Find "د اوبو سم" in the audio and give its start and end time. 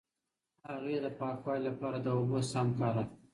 2.01-2.67